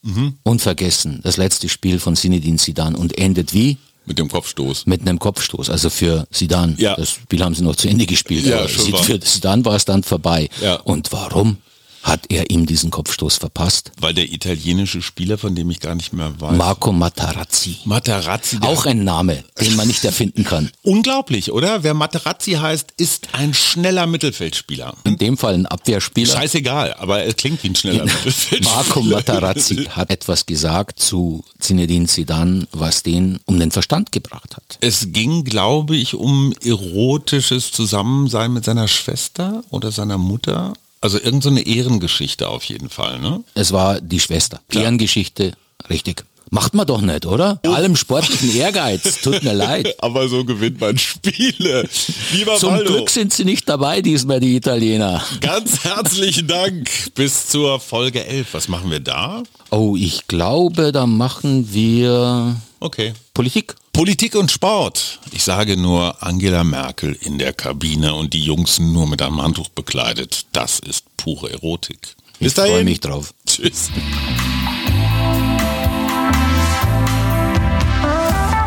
unvergessen, 0.44 1.20
das 1.22 1.36
letzte 1.36 1.68
Spiel 1.68 1.98
von 1.98 2.16
Zinedine 2.16 2.56
Zidane 2.56 2.96
und 2.96 3.18
endet 3.18 3.52
wie? 3.52 3.76
Mit 4.06 4.18
dem 4.18 4.28
Kopfstoß. 4.28 4.86
mit 4.86 5.02
einem 5.02 5.18
Kopfstoß, 5.18 5.70
also 5.70 5.88
für 5.90 6.26
Sidan. 6.30 6.74
Ja. 6.78 6.94
Das 6.94 7.10
Spiel 7.10 7.42
haben 7.42 7.54
sie 7.54 7.62
noch 7.62 7.76
zu 7.76 7.88
Ende 7.88 8.06
gespielt, 8.06 8.44
Ja, 8.46 8.60
aber 8.60 8.68
schon 8.68 8.94
für 8.96 9.18
Sidan 9.22 9.64
war 9.64 9.76
es 9.76 9.84
dann 9.84 10.02
vorbei. 10.02 10.48
Ja. 10.62 10.76
Und 10.76 11.12
warum 11.12 11.58
hat 12.04 12.26
er 12.28 12.50
ihm 12.50 12.66
diesen 12.66 12.90
Kopfstoß 12.90 13.38
verpasst? 13.38 13.90
Weil 13.98 14.14
der 14.14 14.30
italienische 14.30 15.02
Spieler, 15.02 15.38
von 15.38 15.54
dem 15.54 15.70
ich 15.70 15.80
gar 15.80 15.94
nicht 15.94 16.12
mehr 16.12 16.38
weiß. 16.38 16.56
Marco 16.56 16.92
Materazzi. 16.92 17.78
Materazzi. 17.84 18.58
Auch 18.60 18.86
ein 18.86 19.02
Name, 19.04 19.42
den 19.60 19.74
man 19.74 19.88
nicht 19.88 20.04
erfinden 20.04 20.44
kann. 20.44 20.70
Unglaublich, 20.82 21.50
oder? 21.50 21.82
Wer 21.82 21.94
Materazzi 21.94 22.52
heißt, 22.52 22.92
ist 22.98 23.28
ein 23.32 23.54
schneller 23.54 24.06
Mittelfeldspieler. 24.06 24.94
In 25.04 25.16
dem 25.16 25.38
Fall 25.38 25.54
ein 25.54 25.66
Abwehrspieler. 25.66 26.34
Scheißegal, 26.34 26.94
aber 26.94 27.22
er 27.22 27.32
klingt 27.32 27.62
wie 27.64 27.68
ein 27.70 27.74
schneller 27.74 28.04
Mittelfeldspieler. 28.04 28.70
Marco 28.70 29.02
Materazzi 29.02 29.86
hat 29.90 30.10
etwas 30.10 30.44
gesagt 30.46 31.00
zu 31.00 31.42
Zinedine 31.58 32.06
Zidane, 32.06 32.68
was 32.72 33.02
den 33.02 33.40
um 33.46 33.58
den 33.58 33.70
Verstand 33.70 34.12
gebracht 34.12 34.56
hat. 34.56 34.78
Es 34.80 35.12
ging, 35.12 35.44
glaube 35.44 35.96
ich, 35.96 36.14
um 36.14 36.52
erotisches 36.62 37.72
Zusammensein 37.72 38.52
mit 38.52 38.64
seiner 38.64 38.88
Schwester 38.88 39.64
oder 39.70 39.90
seiner 39.90 40.18
Mutter. 40.18 40.74
Also 41.04 41.18
irgendeine 41.18 41.42
so 41.42 41.48
eine 41.50 41.66
Ehrengeschichte 41.66 42.48
auf 42.48 42.64
jeden 42.64 42.88
Fall, 42.88 43.18
ne? 43.18 43.44
Es 43.52 43.72
war 43.72 44.00
die 44.00 44.18
Schwester. 44.20 44.62
Ehrengeschichte, 44.72 45.52
richtig. 45.90 46.24
Macht 46.48 46.72
man 46.72 46.86
doch 46.86 47.02
nicht, 47.02 47.26
oder? 47.26 47.56
Bei 47.62 47.74
allem 47.74 47.94
sportlichen 47.94 48.56
Ehrgeiz, 48.56 49.20
tut 49.20 49.42
mir 49.42 49.52
leid. 49.52 49.94
Aber 50.02 50.30
so 50.30 50.46
gewinnt 50.46 50.80
man 50.80 50.96
Spiele. 50.96 51.86
Lieber 52.32 52.54
Zum 52.56 52.70
Waldo, 52.72 52.90
Glück 52.94 53.10
sind 53.10 53.34
sie 53.34 53.44
nicht 53.44 53.68
dabei 53.68 54.00
diesmal, 54.00 54.40
die 54.40 54.56
Italiener. 54.56 55.22
ganz 55.42 55.84
herzlichen 55.84 56.46
Dank. 56.48 56.88
Bis 57.14 57.48
zur 57.48 57.80
Folge 57.80 58.24
11. 58.24 58.54
Was 58.54 58.68
machen 58.68 58.90
wir 58.90 59.00
da? 59.00 59.42
Oh, 59.70 59.96
ich 59.98 60.26
glaube, 60.26 60.90
da 60.90 61.06
machen 61.06 61.68
wir 61.74 62.56
Okay. 62.80 63.12
Politik. 63.34 63.74
Politik 63.94 64.34
und 64.34 64.50
Sport. 64.50 65.20
Ich 65.30 65.44
sage 65.44 65.76
nur 65.76 66.20
Angela 66.22 66.64
Merkel 66.64 67.16
in 67.20 67.38
der 67.38 67.52
Kabine 67.52 68.14
und 68.14 68.34
die 68.34 68.42
Jungs 68.42 68.80
nur 68.80 69.06
mit 69.06 69.22
einem 69.22 69.40
Handtuch 69.40 69.68
bekleidet. 69.68 70.46
Das 70.52 70.80
ist 70.80 71.04
pure 71.16 71.52
Erotik. 71.52 72.16
Bis 72.40 72.48
Ich 72.52 72.54
freue 72.54 72.70
dahin. 72.72 72.84
mich 72.86 72.98
drauf. 73.00 73.32
Tschüss. 73.46 73.90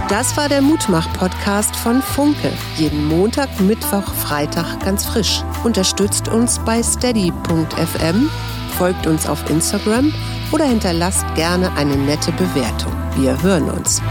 Das 0.09 0.37
war 0.37 0.47
der 0.47 0.61
Mutmach-Podcast 0.61 1.75
von 1.75 2.01
Funke. 2.01 2.53
Jeden 2.77 3.05
Montag, 3.09 3.59
Mittwoch, 3.59 4.05
Freitag 4.13 4.79
ganz 4.85 5.05
frisch. 5.05 5.43
Unterstützt 5.65 6.29
uns 6.29 6.57
bei 6.59 6.81
steady.fm, 6.81 8.29
folgt 8.77 9.05
uns 9.05 9.27
auf 9.27 9.49
Instagram 9.49 10.13
oder 10.53 10.63
hinterlasst 10.65 11.25
gerne 11.35 11.69
eine 11.75 11.97
nette 11.97 12.31
Bewertung. 12.31 12.93
Wir 13.17 13.39
hören 13.43 13.69
uns. 13.69 14.01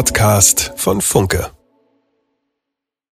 Podcast 0.00 0.72
von 0.76 1.02
Funke. 1.02 1.59